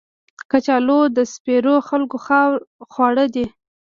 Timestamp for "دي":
3.33-3.45